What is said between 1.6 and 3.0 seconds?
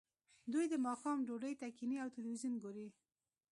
ته کیښني او تلویزیون ګوري